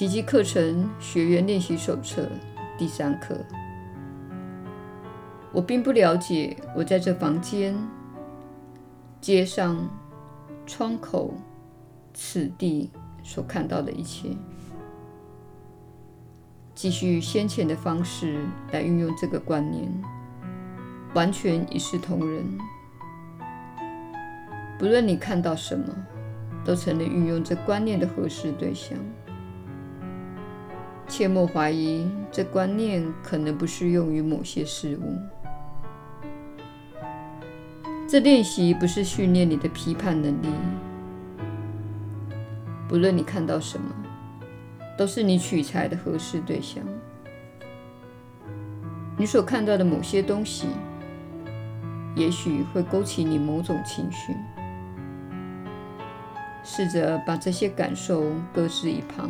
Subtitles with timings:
[0.00, 2.26] 奇迹课程学员练习手册
[2.78, 3.36] 第三课。
[5.52, 7.76] 我并不了解我在这房间、
[9.20, 9.90] 街上、
[10.64, 11.34] 窗口、
[12.14, 12.90] 此地
[13.22, 14.30] 所看到的一切。
[16.74, 19.86] 继续先前的方式来运用这个观念，
[21.12, 22.58] 完全一视同仁。
[24.78, 25.94] 不论你看到什么，
[26.64, 28.96] 都成了运用这观念的合适对象。
[31.10, 35.18] 切莫怀疑，这观念可能不适用于某些事物。
[38.08, 40.48] 这练习不是训练你的批判能力。
[42.88, 43.92] 不论你看到什么，
[44.96, 46.84] 都是你取材的合适对象。
[49.16, 50.68] 你所看到的某些东西，
[52.14, 54.32] 也许会勾起你某种情绪。
[56.62, 59.28] 试着把这些感受搁置一旁。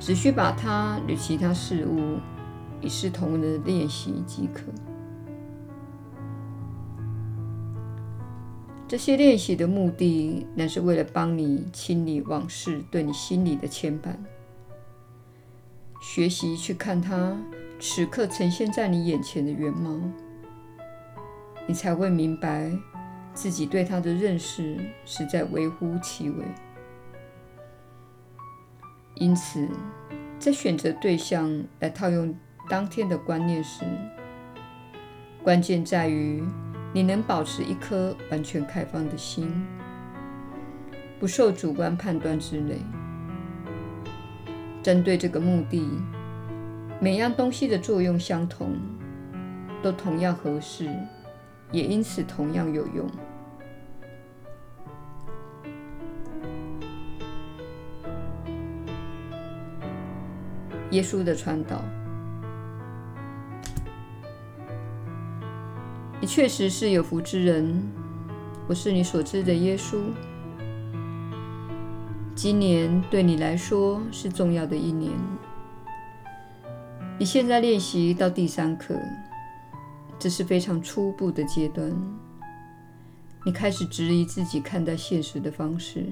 [0.00, 2.18] 只需把它与其他事物
[2.80, 4.62] 一视同仁的练习即可。
[8.88, 14.16] 这些练习的目的，乃是为了帮你清理往事对你心里的牵绊，
[16.02, 17.36] 学习去看它
[17.78, 19.96] 此刻呈现在你眼前的原貌，
[21.68, 22.72] 你才会明白
[23.32, 26.44] 自己对它的认识实在微乎其微。
[29.20, 29.68] 因此，
[30.38, 32.34] 在选择对象来套用
[32.70, 33.84] 当天的观念时，
[35.44, 36.42] 关键在于
[36.94, 39.52] 你能保持一颗完全开放的心，
[41.18, 42.78] 不受主观判断之累。
[44.82, 45.86] 针对这个目的，
[46.98, 48.72] 每样东西的作用相同，
[49.82, 50.88] 都同样合适，
[51.72, 53.06] 也因此同样有用。
[60.90, 61.80] 耶稣的传导，
[66.20, 67.80] 你确实是有福之人。
[68.66, 69.98] 我是你所知的耶稣。
[72.34, 75.12] 今年对你来说是重要的一年。
[77.18, 78.96] 你现在练习到第三课，
[80.18, 81.92] 这是非常初步的阶段。
[83.46, 86.04] 你开始质疑自己看待现实的方式。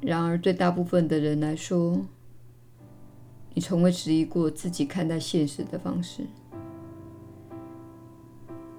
[0.00, 2.00] 然而，对大部分的人来说，
[3.54, 6.24] 你从未质疑过自己看待现实的方式。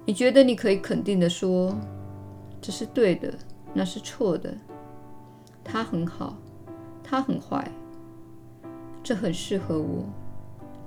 [0.04, 1.74] 你觉得你可以肯定地说
[2.60, 3.32] ：“这是对的，
[3.72, 4.54] 那是错的。
[5.62, 6.36] 他很好，
[7.02, 7.70] 他很坏。
[9.02, 10.04] 这很适合我，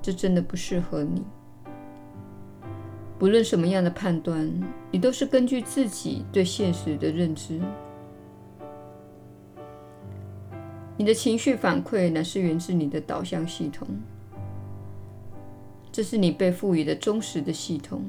[0.02, 1.24] 这真的不适合你。”
[3.18, 4.48] 不论什么样的判断，
[4.92, 7.60] 你都是根据自己对现实的认知。
[10.98, 13.88] 你的情绪反馈乃是源自你的导向系统，
[15.92, 18.04] 这是你被赋予的忠实的系统。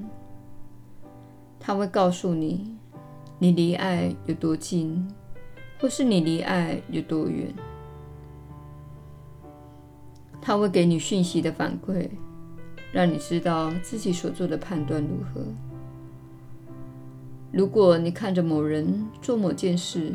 [1.60, 2.75] 它会告诉你，
[3.38, 5.06] 你离爱有多近，
[5.78, 7.53] 或是你离爱有多远。
[10.41, 12.09] 它会给你讯息的反馈，
[12.91, 15.44] 让你知道自己所做的判断如何。
[17.53, 20.15] 如果你看着某人做某件事，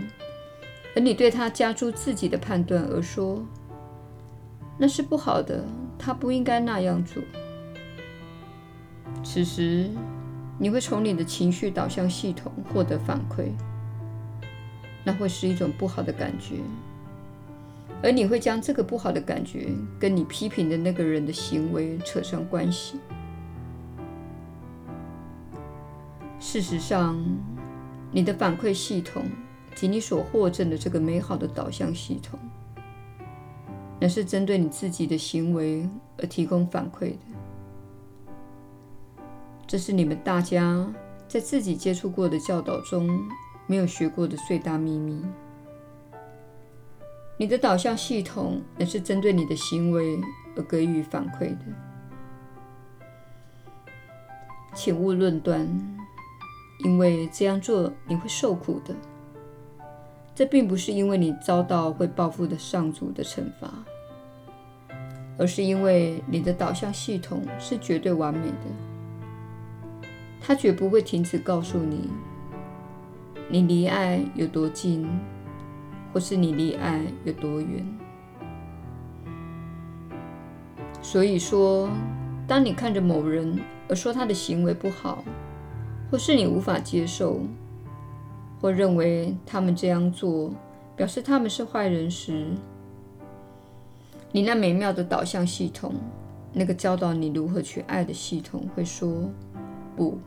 [0.96, 3.44] 而你对他加诸自己的判断，而说
[4.78, 5.64] 那是不好的，
[5.98, 7.22] 他不应该那样做。
[9.24, 9.90] 此时，
[10.60, 13.46] 你会从你的情绪导向系统获得反馈，
[15.04, 16.58] 那会是一种不好的感觉，
[18.04, 23.00] 而你会将这个不好的感觉跟你批评的那个人的行为扯上关系。
[26.40, 27.18] 事实上，
[28.12, 29.24] 你的反馈系统。
[29.76, 32.40] 及你所获证的这个美好的导向系统，
[34.00, 37.20] 那是针对你自己的行为而提供反馈的。
[39.66, 40.88] 这是你们大家
[41.28, 43.20] 在自己接触过的教导中
[43.66, 45.24] 没有学过的最大秘密。
[47.38, 50.20] 你的导向系统也是针对你的行为
[50.56, 51.66] 而给予反馈的。
[54.76, 55.68] 请勿论断，
[56.80, 58.96] 因为这样做你会受苦的。
[60.36, 63.72] 这并不是因为你遭到会报复的上主的惩罚，
[65.38, 70.08] 而是因为你的导向系统是绝对完美的，
[70.42, 72.10] 它绝不会停止告诉你，
[73.48, 75.08] 你离爱有多近，
[76.12, 77.86] 或是你离爱有多远。
[81.02, 81.90] 所以说，
[82.48, 85.24] 当你看着某人而说他的行为不好，
[86.10, 87.42] 或是你无法接受，
[88.64, 90.50] 或认为他们这样做
[90.96, 92.48] 表示他们是坏人时，
[94.32, 95.94] 你那美妙的导向系统，
[96.54, 99.30] 那个教导你如何去爱的系统，会说
[99.98, 100.18] 不。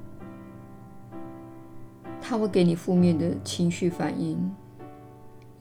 [2.20, 4.38] 它会给你负面的情绪反应，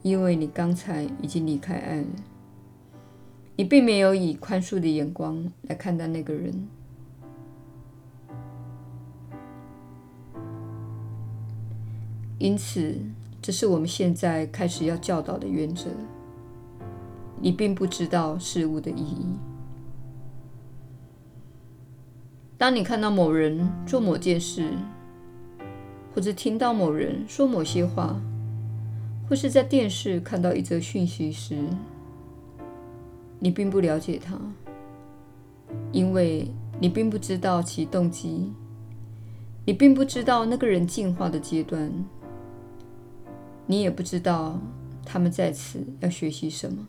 [0.01, 2.07] 因为你刚才已经离开爱了。
[3.55, 6.67] 你并没有以宽恕的眼光来看待那个人，
[12.37, 12.95] 因此，
[13.41, 15.87] 这是我们现在开始要教导的原则。
[17.39, 19.25] 你并不知道事物的意义。
[22.57, 24.71] 当你看到某人做某件事，
[26.13, 28.19] 或者听到某人说某些话，
[29.29, 31.57] 或是在电视看到一则讯息时，
[33.39, 34.39] 你并不了解他，
[35.91, 36.49] 因为
[36.79, 38.53] 你并不知道其动机，
[39.65, 41.91] 你并不知道那个人进化的阶段，
[43.67, 44.59] 你也不知道
[45.05, 46.87] 他们在此要学习什么。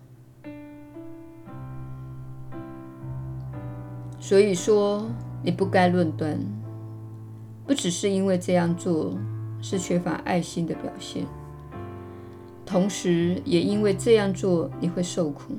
[4.18, 5.06] 所以说，
[5.42, 6.38] 你不该论断，
[7.66, 9.16] 不只是因为这样做
[9.62, 11.24] 是缺乏爱心的表现，
[12.64, 15.54] 同时也因为这样做你会受苦。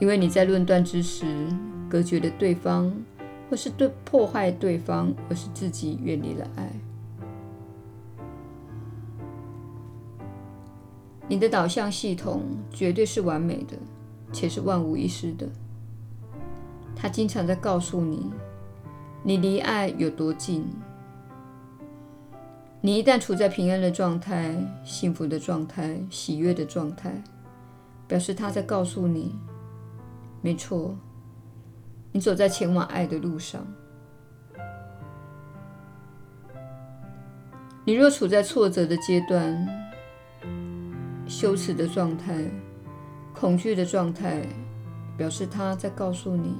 [0.00, 1.26] 因为你在论断之时，
[1.86, 2.90] 隔绝了对方，
[3.50, 6.72] 或是对破坏对方，而使自己远离了爱。
[11.30, 12.42] 你的导向系统
[12.72, 13.78] 绝对是完美的，
[14.32, 15.48] 且是万无一失的。
[16.96, 18.32] 它经常在告诉你，
[19.22, 20.66] 你离爱有多近。
[22.80, 27.22] 你一旦处在平安的状态、幸福的状态、喜悦的状态，
[28.08, 29.38] 表示它在告诉你。
[30.42, 30.96] 没错，
[32.10, 33.64] 你走在前往爱的路上。
[37.84, 39.66] 你若处在挫折的阶段、
[41.30, 42.44] 羞耻的状态、
[43.32, 44.44] 恐惧的状态，
[45.16, 46.56] 表示他在告诉你：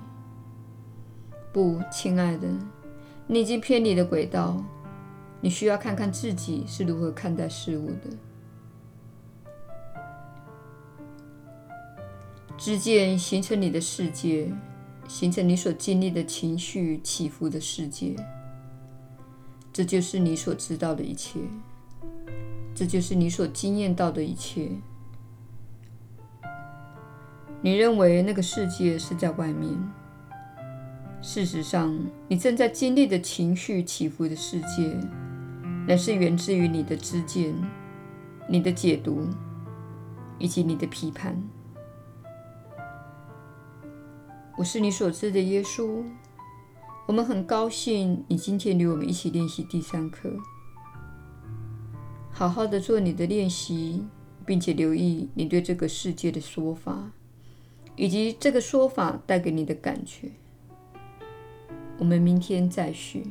[1.52, 2.46] 不，亲爱的，
[3.26, 4.62] 你已经偏离了轨道。
[5.40, 8.17] 你需要看看自己是如何看待事物的。
[12.56, 14.52] 知见形成你的世界，
[15.08, 18.14] 形成你所经历的情绪起伏的世界。
[19.72, 21.40] 这就是你所知道的一切，
[22.81, 24.71] 这就是你所经验到的一切。
[27.61, 29.79] 你认为那个世界是在外面，
[31.21, 31.94] 事实上，
[32.27, 34.99] 你正在经历的情绪起伏的世界，
[35.87, 37.55] 乃是源自于你的知见、
[38.49, 39.29] 你的解读
[40.38, 41.38] 以及你的批判。
[44.56, 46.03] 我是你所知的耶稣。
[47.06, 50.35] 我们很高兴你今天与我们一起练习第三课。
[52.32, 54.03] 好好的做你的练习，
[54.47, 57.12] 并且留意你对这个世界的说法，
[57.97, 60.31] 以及这个说法带给你的感觉。
[61.99, 63.27] 我们明天再续。